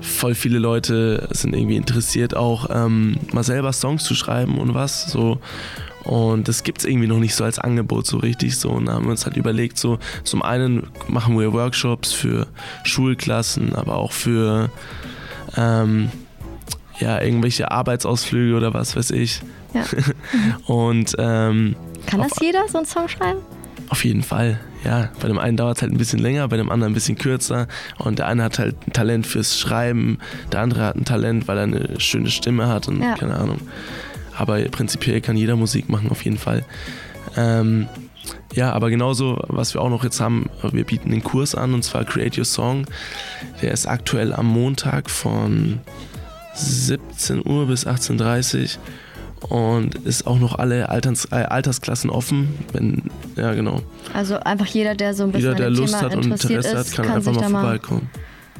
[0.00, 5.10] voll viele Leute sind irgendwie interessiert, auch ähm, mal selber Songs zu schreiben und was
[5.10, 5.38] so.
[6.04, 8.70] Und das gibt es irgendwie noch nicht so als Angebot so richtig so.
[8.70, 12.46] Und da haben wir uns halt überlegt, so zum einen machen wir Workshops für
[12.82, 14.70] Schulklassen, aber auch für
[15.56, 16.10] ähm,
[16.98, 19.40] ja, irgendwelche Arbeitsausflüge oder was weiß ich.
[19.72, 19.84] Ja.
[20.66, 21.74] Und ähm,
[22.06, 23.40] Kann das jeder, so einen Song schreiben?
[23.94, 25.08] Auf jeden Fall, ja.
[25.20, 27.68] Bei dem einen dauert es halt ein bisschen länger, bei dem anderen ein bisschen kürzer.
[27.96, 30.18] Und der eine hat halt ein Talent fürs Schreiben,
[30.50, 33.14] der andere hat ein Talent, weil er eine schöne Stimme hat und Ja.
[33.14, 33.60] keine Ahnung.
[34.36, 36.64] Aber prinzipiell kann jeder Musik machen, auf jeden Fall.
[37.36, 37.86] Ähm,
[38.52, 41.84] ja, aber genauso, was wir auch noch jetzt haben, wir bieten den Kurs an und
[41.84, 42.84] zwar Create Your Song.
[43.62, 45.78] Der ist aktuell am Montag von
[46.54, 48.80] 17 Uhr bis 18.30 Uhr
[49.48, 52.48] und ist auch noch alle Alters, äh, Altersklassen offen.
[52.72, 53.02] Wenn,
[53.36, 53.80] ja, genau.
[54.12, 56.74] Also einfach jeder, der so ein bisschen Jeder, der Lust Thema hat und Interesse ist,
[56.74, 57.78] hat, kann, kann einfach sich mal da mal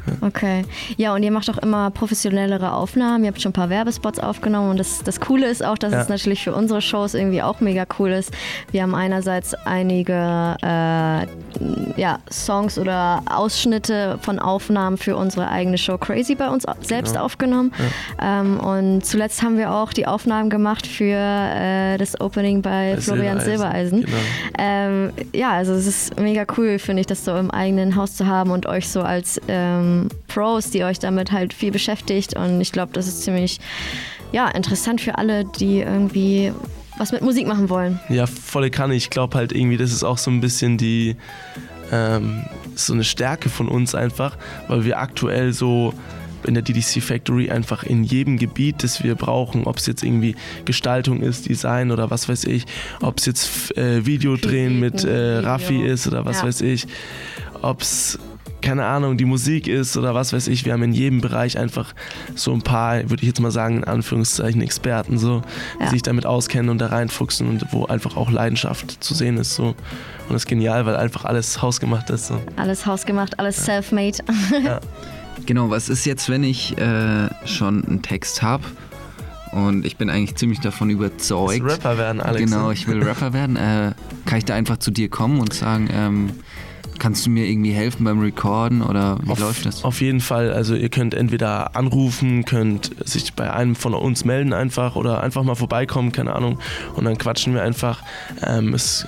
[0.05, 0.33] vorbeikommen.
[0.35, 0.64] Okay.
[0.97, 3.25] Ja, und ihr macht auch immer professionellere Aufnahmen.
[3.25, 6.01] Ihr habt schon ein paar Werbespots aufgenommen und das, das Coole ist auch, dass Ja.
[6.03, 8.31] es natürlich für unsere Shows irgendwie auch mega cool ist.
[8.71, 11.27] Wir haben einerseits einige äh,
[12.01, 17.25] ja, Songs oder Ausschnitte von Aufnahmen für unsere eigene Show Crazy bei uns selbst Genau.
[17.27, 17.73] aufgenommen.
[18.21, 23.01] Ähm, und zuletzt haben wir auch die Aufnahmen gemacht für äh, das Opening bei, Bei
[23.01, 24.01] Florian Silbereisen.
[24.03, 24.17] Genau.
[24.59, 28.27] Ähm, ja, also es ist mega cool, finde ich, das so im eigenen Haus zu
[28.27, 29.93] haben und euch so als ähm,
[30.28, 32.37] Pros, die euch damit halt viel beschäftigt.
[32.37, 33.61] Und ich glaube, das ist ziemlich
[34.33, 36.52] ja, interessant für alle, die irgendwie
[36.98, 37.98] was mit Musik machen wollen.
[38.09, 38.94] Ja, volle Kanne.
[38.94, 41.16] Ich glaube halt irgendwie, das ist auch so ein bisschen die,
[41.90, 44.37] ähm, so eine Stärke von uns einfach,
[44.68, 45.92] weil wir aktuell so
[46.46, 50.37] in der DDC Factory einfach in jedem Gebiet, das wir brauchen, ob es jetzt irgendwie
[50.66, 52.66] Gestaltung ist, Design oder was weiß ich,
[53.00, 55.38] ob es jetzt äh, Video drehen mit äh.
[55.38, 56.44] Raffi ist oder was Ja.
[56.44, 56.87] weiß ich,
[57.62, 58.18] ob es
[58.64, 60.64] keine Ahnung, die Musik ist oder was weiß ich.
[60.64, 61.94] Wir haben in jedem Bereich einfach
[62.35, 65.42] so ein paar, würde ich jetzt mal sagen, in Anführungszeichen Experten, so,
[65.79, 65.90] die Ja.
[65.90, 69.55] sich damit auskennen und da reinfuchsen und wo einfach auch Leidenschaft zu sehen ist.
[69.55, 69.66] So.
[69.66, 69.77] Und
[70.31, 72.29] das ist genial, weil einfach alles hausgemacht ist.
[72.29, 72.40] So.
[72.57, 74.18] Alles hausgemacht, alles self-made.
[75.46, 78.62] Genau, was ist jetzt, wenn ich äh, schon einen Text habe
[79.53, 81.62] und ich bin eigentlich ziemlich davon überzeugt.
[81.64, 82.50] Rapper werden, Alex.
[82.50, 82.72] Genau, ne?
[82.72, 83.57] ich will Rapper werden.
[83.57, 83.92] Äh,
[84.27, 86.31] kann ich da einfach zu dir kommen und sagen, ähm,
[87.05, 89.85] kannst du mir irgendwie helfen beim Recorden oder wie auf, läuft das?
[89.85, 90.55] Auf jeden Fall.
[90.55, 95.43] Also ihr könnt entweder anrufen, könnt sich bei einem von uns melden einfach oder einfach
[95.43, 96.59] mal vorbeikommen, keine Ahnung.
[96.95, 98.03] Und dann quatschen wir einfach.
[98.43, 99.07] Ähm, es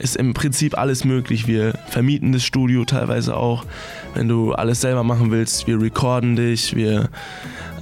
[0.00, 1.46] ist im Prinzip alles möglich.
[1.46, 3.64] Wir vermieten das Studio teilweise auch.
[4.14, 7.10] Wenn du alles selber machen willst, wir recorden dich, wir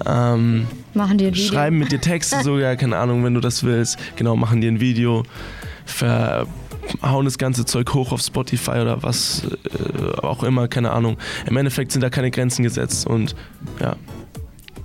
[0.05, 1.43] ähm, Machen Video.
[1.43, 3.99] schreiben mit dir Texte sogar, keine Ahnung, wenn du das willst.
[4.17, 5.23] Genau, machen dir ein Video,
[7.01, 11.17] verhauen das ganze Zeug hoch auf Spotify oder was äh, auch immer, keine Ahnung.
[11.47, 13.35] Im Endeffekt sind da keine Grenzen gesetzt und
[13.81, 13.97] ja.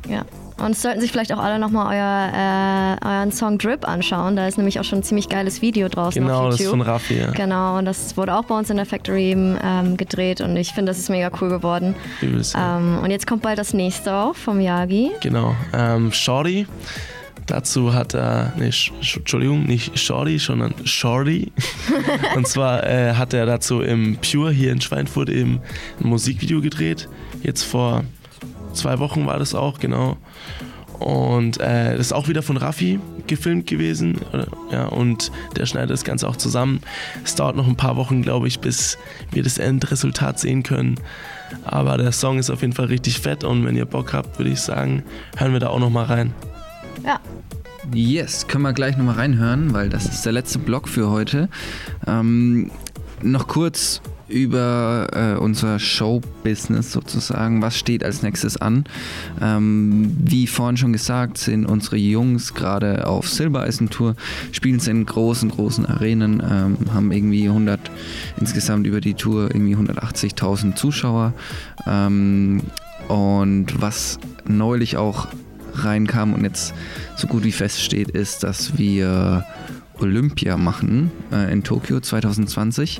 [0.07, 0.25] Ja.
[0.57, 4.35] Und es sollten sich vielleicht auch alle nochmal euer, äh, euren Song Drip anschauen.
[4.35, 6.79] Da ist nämlich auch schon ein ziemlich geiles Video draußen Genau, auf das ist YouTube.
[6.79, 7.17] von Raffi.
[7.17, 7.31] Ja.
[7.31, 10.89] Genau, und das wurde auch bei uns in der Factory ähm, gedreht und ich finde,
[10.89, 11.95] das ist mega cool geworden.
[12.21, 12.77] Übelst, ja.
[12.77, 15.12] Ähm, und jetzt kommt bald das nächste auch vom Yagi.
[15.21, 15.55] Genau.
[15.73, 16.67] Ähm, Shorty.
[17.49, 21.51] Dazu hat er, nee, Sch- Sch- Entschuldigung, nicht Shorty, sondern Shorty.
[22.35, 25.59] Und zwar äh, hat er dazu im Pure hier in Schweinfurt eben
[25.99, 27.09] ein Musikvideo gedreht.
[27.41, 28.03] Jetzt vor
[28.73, 30.17] zwei Wochen war das auch, genau.
[30.99, 34.19] Und äh, das ist auch wieder von Raffi gefilmt gewesen.
[34.71, 36.81] Ja, und der schneidet das Ganze auch zusammen.
[37.23, 38.97] Es dauert noch ein paar Wochen, glaube ich, bis
[39.31, 40.95] wir das Endresultat sehen können.
[41.63, 44.51] Aber der Song ist auf jeden Fall richtig fett und wenn ihr Bock habt, würde
[44.51, 45.03] ich sagen,
[45.38, 46.33] hören wir da auch noch mal rein.
[47.03, 47.19] Ja,
[47.93, 51.49] Yes, können wir gleich nochmal reinhören, weil das ist der letzte Block für heute.
[52.05, 52.69] Ähm,
[53.21, 57.63] noch kurz über äh, unser Show-Business sozusagen.
[57.63, 58.83] Was steht als nächstes an?
[59.41, 64.15] Ähm, wie vorhin schon gesagt, sind unsere Jungs gerade auf Silbereisen-Tour,
[64.51, 67.79] spielen es in großen, großen Arenen, ähm, haben irgendwie 100,
[68.39, 71.33] insgesamt über die Tour irgendwie 180.000 Zuschauer.
[71.88, 72.62] Ähm,
[73.07, 75.27] und was neulich auch
[75.84, 76.74] reinkam und jetzt
[77.15, 79.46] so gut wie feststeht, ist, dass wir
[80.02, 83.00] Olympia machen äh, in Tokio 2020.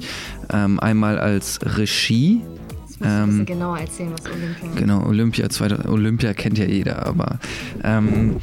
[0.52, 2.42] Ähm, einmal als Regie.
[3.02, 7.40] Ähm, genau erzählen, was Olympia Genau, Olympia, 2000, Olympia kennt ja jeder, aber
[7.82, 8.38] ähm,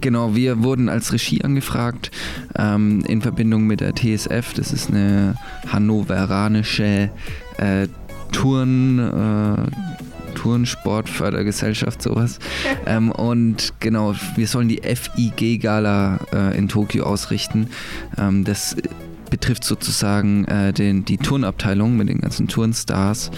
[0.00, 2.10] genau, wir wurden als Regie angefragt
[2.56, 5.36] ähm, in Verbindung mit der TSF, das ist eine
[5.68, 7.10] hannoveranische
[7.58, 7.86] äh,
[8.32, 9.70] Touren, äh,
[10.38, 12.38] Tourensportfördergesellschaft, sowas.
[12.86, 17.68] ähm, und genau, wir sollen die FIG-Gala äh, in Tokio ausrichten.
[18.16, 18.76] Ähm, das
[19.30, 23.30] betrifft sozusagen äh, den, die Turnabteilung mit den ganzen Turnstars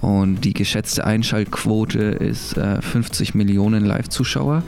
[0.00, 4.62] und die geschätzte Einschaltquote ist äh, 50 Millionen Live-Zuschauer.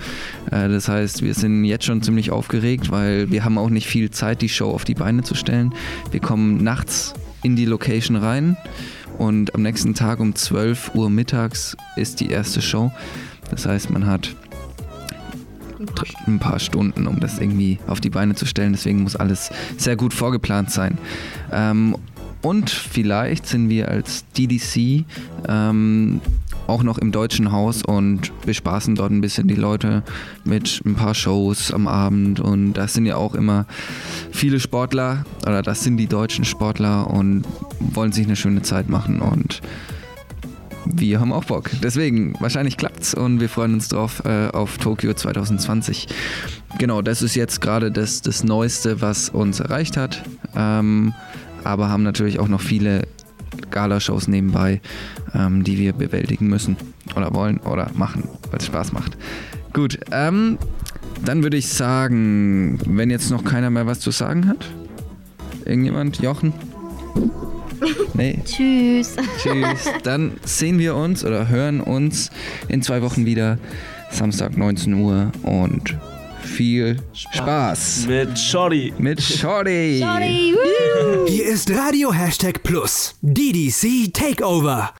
[0.50, 4.10] Äh, das heißt, wir sind jetzt schon ziemlich aufgeregt, weil wir haben auch nicht viel
[4.10, 5.74] Zeit, die Show auf die Beine zu stellen.
[6.12, 8.56] Wir kommen nachts in die Location rein
[9.20, 12.90] und am nächsten Tag um 12 Uhr mittags ist die erste Show.
[13.50, 14.34] Das heißt, man hat
[16.26, 18.72] ein paar Stunden, um das irgendwie auf die Beine zu stellen.
[18.72, 20.96] Deswegen muss alles sehr gut vorgeplant sein.
[21.52, 21.96] Ähm,
[22.40, 25.04] und vielleicht sind wir als DDC
[25.46, 26.22] ähm,
[26.70, 30.02] auch noch im deutschen Haus und bespaßen dort ein bisschen die Leute
[30.44, 32.40] mit ein paar Shows am Abend.
[32.40, 33.66] Und das sind ja auch immer
[34.30, 37.44] viele Sportler, oder das sind die deutschen Sportler und
[37.80, 39.20] wollen sich eine schöne Zeit machen.
[39.20, 39.60] Und
[40.86, 41.70] wir haben auch Bock.
[41.82, 46.08] Deswegen, wahrscheinlich klappt's und wir freuen uns drauf äh, auf Tokio 2020.
[46.78, 50.22] Genau, das ist jetzt gerade das, das Neueste, was uns erreicht hat.
[50.54, 51.12] Ähm,
[51.64, 53.02] aber haben natürlich auch noch viele
[53.70, 54.80] Galashows nebenbei,
[55.34, 56.76] ähm, die wir bewältigen müssen
[57.16, 59.16] oder wollen oder machen, weil es Spaß macht.
[59.72, 60.58] Gut, ähm,
[61.24, 64.66] dann würde ich sagen, wenn jetzt noch keiner mehr was zu sagen hat.
[65.64, 66.20] Irgendjemand?
[66.20, 66.52] Jochen?
[68.14, 68.38] Nee.
[68.44, 69.16] Tschüss.
[69.38, 69.90] Tschüss.
[70.02, 72.30] Dann sehen wir uns oder hören uns
[72.68, 73.58] in zwei Wochen wieder.
[74.10, 75.96] Samstag 19 Uhr und
[76.44, 78.92] viel Spaß Mit Shorty.
[78.98, 80.04] mit Shorty.
[81.28, 83.14] Hier ist Radio Hashtag Plus.
[83.22, 84.94] DDC Takeover.